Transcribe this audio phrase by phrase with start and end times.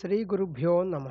[0.00, 1.10] శ్రీ గురుభ్యో నమ.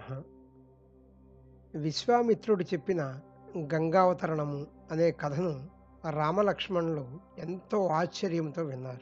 [1.76, 3.20] విశ్వామిత్రుడు చెప్పిన
[3.58, 5.68] గంగావతరణము అనే కథను
[6.10, 9.00] రామలక్ష్మణులు ఎంతో ఆశ్చర్యంతో విన్నారు.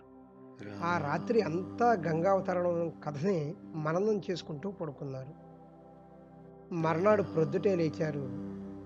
[0.84, 5.30] ఆ రాత్రి అంతా గంగావతరణం కథనే మననం చేసుకుంటూ పడుకున్నారు.
[6.74, 8.30] మర్నాడు ప్రొద్దుటే లేచారు.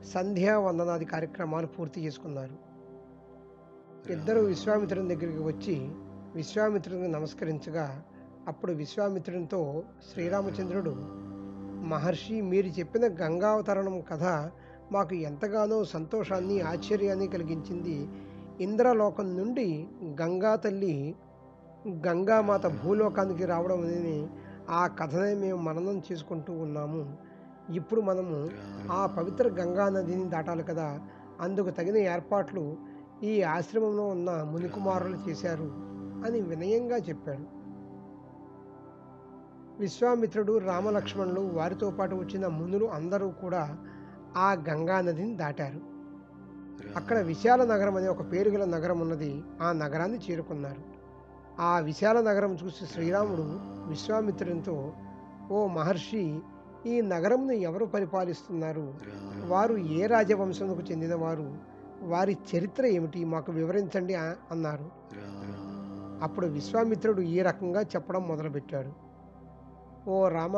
[0.05, 2.55] సంధ్యా వందనాది కార్యక్రమాలు పూర్తి చేసుకున్నారు.
[4.11, 5.75] ఇద్దరు విశ్వామిత్రుని దగ్గరికి వచ్చి
[6.36, 8.04] విశ్వామిత్రునికి నమస్కరించగా
[8.50, 10.95] అప్పుడు విశ్వామిత్రునితో శ్రీరామచంద్రుడు
[11.87, 14.51] మహర్షి మీరు చెప్పిన గంగావతరణం కథ
[14.92, 18.07] మాకు ఎంతగానో సంతోషాన్ని ఆశ్చర్యాన్ని కలిగించింది.
[18.64, 21.15] ఇంద్రలోకం నుండి గంగా తల్లి
[21.87, 24.28] గంగామాత భూలోకానికి రావడం అనేది
[24.70, 27.18] ఆ కథనే మేము మననం చేసుకుంటూ ఉన్నాము.
[27.70, 28.50] ఇప్పుడు మనము
[28.92, 31.00] ఆ పవిత్ర గంగా నదిని దాటాలి కదా.
[31.42, 32.78] అందుకు తగిన ఏర్పాట్లు
[33.23, 35.72] ఈ ఆశ్రమంలో ఉన్న మునికుమారులు చేశారు
[36.25, 37.58] అని వినయంగా చెప్పాడు.
[39.80, 43.78] విశ్వామిత్రుడు రామలక్ష్మణులు వారితో పాటు వచ్చిన మునులు అందరూ కూడా
[44.38, 45.80] ఆ గంగా నదిని దాటారు.
[46.95, 49.44] అక్కడ విశాల నగరం అనే ఒక పేరు గల నగరం ఉన్నది.
[49.62, 51.00] ఆ నగరాన్ని చేరుకున్నారు.
[51.62, 53.59] ఆ విశాల నగరం చూసి శ్రీరాముడు
[53.90, 54.94] విశ్వామిత్రునితో
[55.52, 56.40] ఓ మహర్షి
[56.86, 58.94] ఈ నగరంను ఎవరు పరిపాలిస్తున్నారు?
[59.48, 61.58] వారు ఏ రాజవంశంకు చెందినవారు?
[62.02, 63.23] వారి చరిత్ర ఏమిటి?
[63.23, 64.86] మాకు వివరించండి అన్నారు.
[66.23, 69.09] అప్పుడు విశ్వామిత్రుడు ఈ రకంగా చెప్పడం మొదలుపెట్టాడు.
[70.08, 70.58] ఓ రామ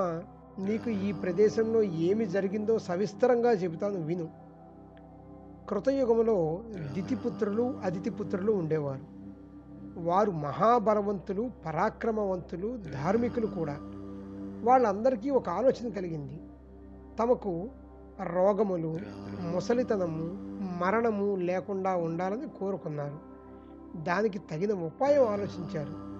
[0.65, 4.29] నీకు ఈ ప్రదేశంలో ఏమి జరిగిందో సవిస్తరంగా చెబుతాను విను.
[5.69, 6.61] కృతయుగంలో
[6.93, 9.21] దితిపుత్రులు అతిథిపుత్రులు ఉండేవారు.
[9.99, 13.77] వారు మహాబలవంతులు పరాక్రమవంతులు ధార్మికులు కూడా.
[14.63, 16.39] వాళ్ళందరికీ ఒక ఆలోచన కలిగింది.
[17.19, 17.69] తమకు
[18.23, 18.99] రోగములు
[19.53, 23.19] ముసలితనము మరణము లేకుండా ఉండాలని కోరుకున్నారు.
[24.03, 26.11] దానికి తగిన ఉపాయం ఆలోచించారు.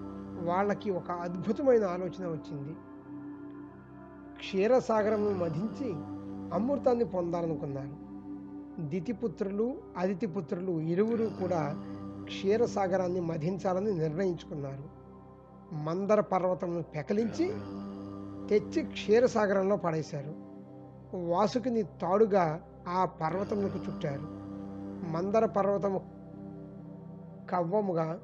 [0.48, 2.76] వాళ్ళకి ఒక అద్భుతమైన ఆలోచన వచ్చింది.
[4.42, 5.92] క్షీరసాగరము మధించి
[6.54, 8.12] అమృతాన్ని పొందాలనుకున్నారు
[8.88, 11.74] దితిపుత్రులు అదితిపుత్రులు ఇరువురు కూడా
[12.24, 14.84] క్షీరసాగరాన్ని మధించాలని నిర్ణయించుకున్నారు.
[15.74, 17.46] మందర పర్వతంను పెకలించి
[18.48, 20.34] తెచ్చి క్షీరసాగరంలో పడేశారు.
[21.28, 24.22] వాసుకిని తాడుగా ఆ పర్వతములకు చుట్టారు.
[25.10, 26.00] మందర పర్వతము
[27.50, 28.20] కవ్వముగా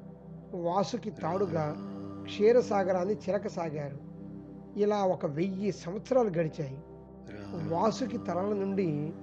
[0.53, 1.75] వాసుకి తాడుగా
[2.23, 4.08] క్షీరసాగరాన్ని చిరకసాగారు.
[4.79, 6.83] ఇలా ఒక వెయ్యి సంవత్సరాలు గడిచాయి.
[7.69, 9.13] వాసుకి తలల నుండి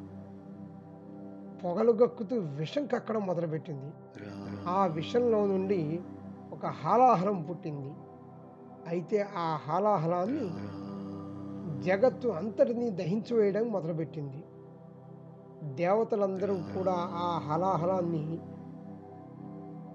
[1.65, 3.93] పొగలు గక్కుతూ విషం కక్కడం మొదలుపెట్టింది.
[4.69, 6.01] ఆ విషంలో నుండి
[6.53, 7.93] ఒక హాలాహలం పుట్టింది.
[8.87, 10.49] అయితే ఆ హాలాహలాన్ని
[11.83, 14.45] జగత్తు అంతటినీ దహించివేయడం మొదలుపెట్టింది.
[15.75, 18.39] దేవతలందరూ కూడా ఆ హలాహలాన్ని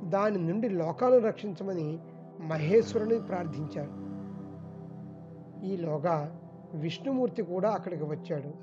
[0.10, 2.00] దాని నుండి లోకాలను రక్షించమని
[2.42, 4.11] మహేశ్వరుని ప్రార్థించారు.
[5.64, 6.40] ఈలోగా
[6.74, 8.54] విష్ణుమూర్తి కూడా అక్కడికి వచ్చాడు.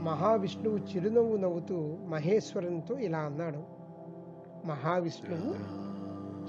[0.00, 3.62] మహావిష్ణువు చిరునవ్వు నవ్వుతూ మహేశ్వరునితో ఇలా అన్నాడు.
[4.66, 5.50] మహావిష్ణువు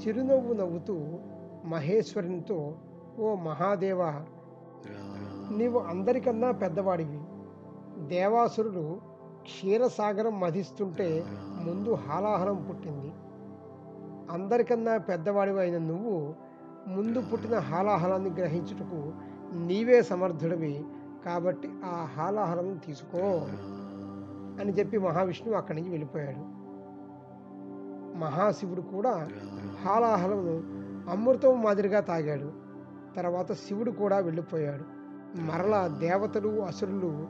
[0.02, 1.20] చిరునవ్వు నవ్వుతూ
[1.66, 2.76] మహేశ్వరునితో
[3.20, 4.02] ఓ మహాదేవ
[5.52, 7.20] నీవు అందరికన్నా పెద్దవాడివి.
[8.08, 9.00] దేవాసురుడు
[9.42, 11.26] క్షీరసాగరం మధిస్తుంటే
[11.64, 13.12] ముందు హాలాహలం పుట్టింది.
[14.32, 16.36] అందరికన్నా పెద్దవాడివి అయిన నువ్వు
[16.88, 19.14] ముందు పుట్టిన హాలాహలాన్ని గ్రహించుటకు
[19.54, 20.86] నీవే సమర్థుడివి
[21.26, 23.18] కాబట్టి ఆ హాలాహలం తీసుకో
[24.62, 26.62] అని చెప్పి మహావిష్ణువు అక్కడి నుంచి వెళ్ళిపోయాడు.
[28.18, 29.30] మహాశివుడు కూడా
[29.86, 30.64] హాలాహలను
[31.10, 32.52] అమృతం మాదిరిగా తాగాడు.
[33.16, 34.84] తర్వాత శివుడు కూడా వెళ్ళిపోయాడు.
[35.42, 37.28] మరలా దేవతలు అసురులు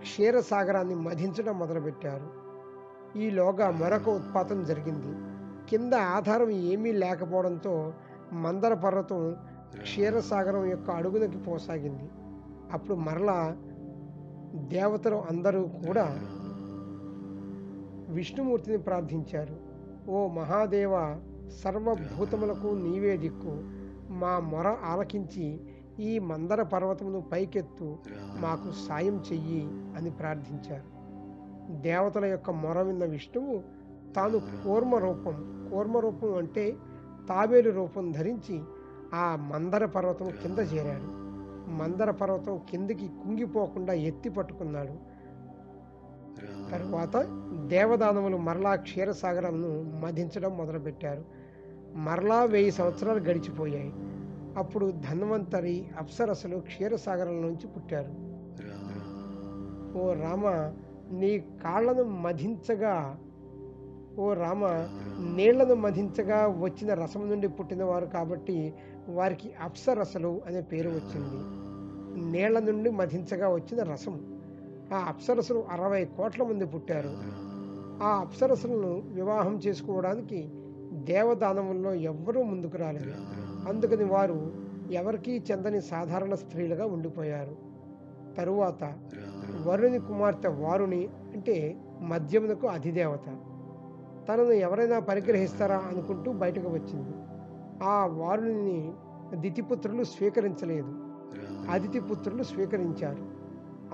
[0.00, 2.46] క్షీరసాగరాన్ని మధించడం మొదలుపెట్టారు.
[3.18, 5.36] ఈలోగా మరొక ఉత్పాతం జరిగింది.
[5.70, 7.92] కింద ఆధారం ఏమీ లేకపోవడంతో
[8.32, 9.36] మందర పర్వతం
[9.80, 12.10] క్షీరసాగరం యొక్క అడుగునకి పోసాగింది.
[12.72, 13.56] అప్పుడు మరలా
[14.54, 16.18] దేవతలు అందరూ కూడా
[18.08, 19.56] విష్ణుమూర్తిని ప్రార్థించారు.
[20.10, 21.20] ఓ మహాదేవ
[21.64, 23.64] సర్వభూతములకు నీవే దిక్కు.
[24.12, 25.60] మా మొర ఆలకించి
[26.00, 27.96] ఈ మందర పర్వతమును పైకెత్తు.
[28.40, 29.62] మాకు సాయం చెయ్యి
[29.96, 30.96] అని ప్రార్థించారు.
[31.72, 33.62] దేవతల యొక్క మొర విన్న విష్ణువు
[34.14, 36.76] తాను కూర్మ రూపం కూర్మ రూపం అంటే
[37.28, 38.60] తాబేలు రూపం ధరించి
[39.14, 41.26] ఆ మందర పర్వతం కింద చేరాడు.
[41.70, 45.16] మందర పర్వతం కిందికి కుంగిపోకుండా ఎత్తి పట్టుకున్నాడు.
[46.70, 47.16] తరువాత
[47.68, 51.24] దేవదానములు మరలా క్షీరసాగరంను మధించడం మొదలుపెట్టారు.
[51.94, 53.92] మరలా వెయ్యి సంవత్సరాలు గడిచిపోయాయి.
[54.56, 58.26] అప్పుడు ధన్వంతరి అప్సరసలు క్షీరసాగరం నుంచి పుట్టారు.
[59.98, 60.72] ఓ రామ
[61.10, 63.18] నీ కాళ్ళను మధించగా.
[64.18, 64.60] ఓ రామ
[65.20, 68.74] నీళ్ళను మధించగా వచ్చిన రసం నుండి పుట్టినవారు కాబట్టి
[69.08, 71.66] వారికి అప్సరసలు అనే పేరు వచ్చింది.
[72.32, 74.40] నీళ్ళ నుండి మధించగా వచ్చిన రసం.
[74.94, 77.10] ఆ అప్సరసులు అరవై కోట్ల మంది పుట్టారు.
[78.04, 80.50] ఆ అప్సరసులను వివాహం చేసుకోవడానికి
[80.92, 83.12] దేవదానముల్లో ఎవ్వరూ ముందుకు రాలేదు.
[83.68, 84.52] అందుకని వారు
[84.90, 87.56] ఎవరికీ చెందని సాధారణ స్త్రీలుగా ఉండిపోయారు.
[88.36, 88.94] తరువాత
[89.66, 93.36] వరుణి కుమార్తె వారుని అంటే మద్యమునకు అధిదేవత.
[94.28, 97.16] తనను ఎవరైనా పరిగ్రహిస్తారా అనుకుంటూ బయటకు వచ్చింది.
[97.82, 98.92] ఆ వారుని
[99.34, 100.94] దితిపుత్రులు స్వీకరించలేదు.
[101.70, 103.22] అదితి పుత్రులు స్వీకరించారు.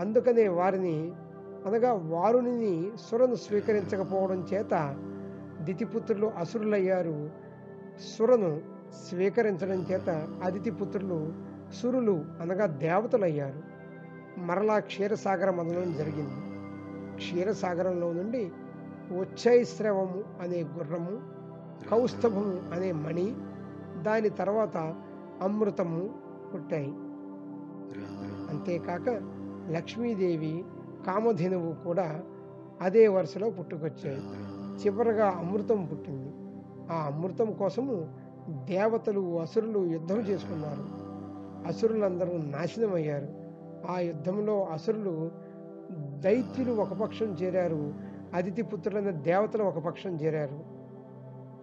[0.00, 1.12] అందుకనే వారిని
[1.66, 4.96] అనగా వారుని సురను స్వీకరించకపోవడం చేత
[5.60, 7.30] దితిపుత్రులు అసురులయ్యారు.
[8.18, 8.60] సురను
[9.08, 11.32] స్వీకరించడం చేత అతిథి పుత్రులు
[11.82, 13.62] సురులు అనగా దేవతలయ్యారు.
[14.40, 16.52] మరలా క్షీరసాగర మదనం జరిగింది.
[17.16, 18.52] క్షీరసాగరంలో నుండి
[19.18, 21.20] ఉచ్చైశ్రవము అనే గుర్రము
[21.90, 23.34] కౌస్తభము అనే మణి
[24.02, 24.94] దాని తర్వాత
[25.40, 26.10] అమృతము
[26.54, 26.92] పుట్టాయి.
[28.50, 29.08] అంతేకాక
[29.70, 30.64] లక్ష్మీదేవి
[31.06, 32.22] కామధేనువు కూడా
[32.80, 34.22] అదే వరుసలో పుట్టుకొచ్చాయి.
[34.84, 36.32] చివరగా అమృతం పుట్టింది.
[36.92, 38.08] ఆ అమృతం కోసము
[38.48, 41.02] దేవతలు అసురులు యుద్ధం చేసుకున్నారు.
[41.68, 43.28] అసురులందరూ నాశనమయ్యారు.
[43.90, 45.30] ఆ యుద్ధంలో అసురులు
[46.18, 48.11] దైత్యులు ఒక పక్షం చేరారు.
[48.34, 50.60] అతిథి పుత్రులైన దేవతలు ఒక పక్షం చేరారు.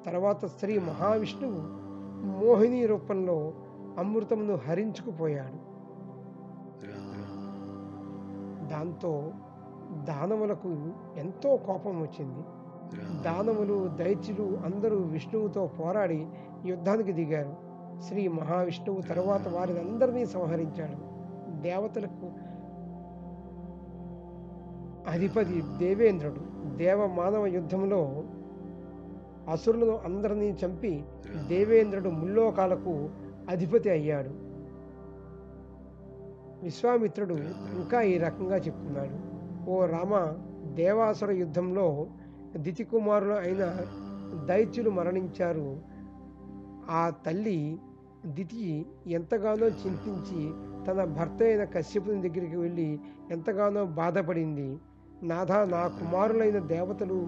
[0.05, 1.79] తర్వాత శ్రీ మహావిష్ణువు
[2.45, 3.53] మోహిని రూపంలో
[3.97, 5.69] అమృతమును హరించుకుపోయాడు.
[8.67, 9.31] దాంతో
[10.03, 12.43] దానవులకు ఎంతో కోపం వచ్చింది.
[13.23, 16.27] దానవులు దైత్యులు అందరూ విష్ణువుతో పోరాడి
[16.65, 17.55] యుద్ధానికి దిగారు.
[18.01, 21.09] శ్రీ మహావిష్ణువు తరువాత వారిని అందరినీ సంహరించాడు.
[21.61, 22.49] దేవతలకు
[25.09, 26.58] అధిపతి దేవేంద్రుడు.
[26.79, 28.23] దేవ మానవ యుద్ధంలో
[29.49, 31.03] అసురులను అందరినీ చంపి
[31.47, 33.09] దేవేంద్రుడు ముల్లోకాలకు
[33.49, 34.31] అధిపతి అయ్యాడు.
[36.63, 37.33] విశ్వామిత్రుడు
[37.75, 39.15] ఇంకా ఈ రకంగా చెప్తున్నాడు.
[39.69, 40.13] ఓ రామ
[40.73, 42.07] దేవాసుర యుద్ధంలో
[42.57, 43.77] దితికుమారులు అయిన
[44.45, 45.79] దైత్యులు మరణించారు.
[46.89, 47.79] ఆ తల్లి
[48.25, 50.41] దితి ఎంతగానో చింతించి
[50.87, 52.99] తన భర్త అయిన కశ్యపుని దగ్గరికి వెళ్ళి
[53.31, 54.77] ఎంతగానో బాధపడింది.
[55.23, 57.27] నాథా నా కుమారులైన దేవతలు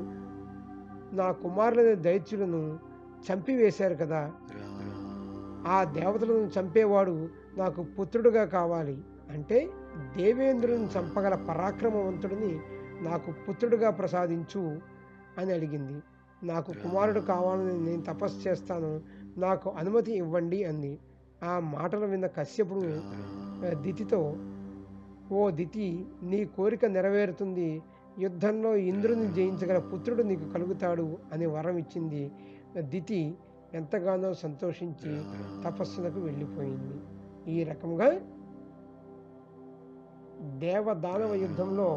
[1.14, 2.80] నా కుమారులైన దైత్యులను
[3.28, 4.32] చంపివేశారు కదా.
[5.68, 8.98] ఆ దేవతలను చంపేవాడు నాకు పుత్రుడుగా కావాలి
[9.30, 9.70] అంటే
[10.18, 12.60] దేవేంద్రుని చంపగల పరాక్రమవంతుడిని
[13.02, 14.80] నాకు పుత్రుడుగా ప్రసాదించు
[15.38, 16.02] అని అడిగింది.
[16.44, 19.02] నాకు కుమారుడు కావాలని నేను తపస్సు చేస్తాను
[19.38, 21.00] నాకు అనుమతి ఇవ్వండి అంది.
[21.44, 23.02] ఆ మాటలు విన్న కశ్యపుడు
[23.82, 24.36] దితితో
[25.31, 27.81] ఓ దితి నీ కోరిక నెరవేరుతుంది.
[28.19, 32.31] యుద్ధంలో ఇంద్రుని జయించగల పుత్రుడు నీకు కలుగుతాడు అని వరం ఇచ్చింది.
[32.94, 33.36] దితి
[33.74, 35.12] ఎంతగానో సంతోషించి
[35.66, 36.95] తపస్సులకు వెళ్ళిపోయింది.
[37.51, 38.10] ఈ రకంగా
[40.66, 41.89] దేవదానవ యుద్ధంలో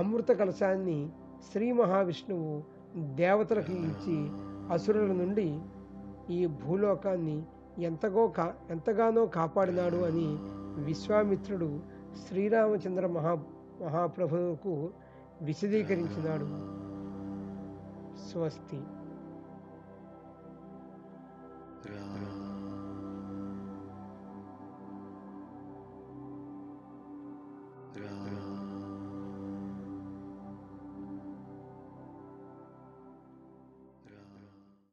[0.00, 0.98] అమృత కలశాన్ని
[1.52, 2.50] శ్రీ మహావిష్ణువు
[3.14, 4.16] దేవతలకు ఇచ్చి
[4.74, 5.48] అసురుల నుండి
[6.30, 7.36] ఈ భూలోకాన్ని
[7.82, 10.28] ఎంతగో కా ఎంతగానో కాపాడినాడు అని
[10.78, 11.80] విశ్వామిత్రుడు
[12.28, 13.34] శ్రీరామచంద్ర మహా
[13.82, 14.90] మహాప్రభువుకు
[15.42, 16.44] విశదీకరించినాడు.
[18.30, 18.80] స్వస్తి.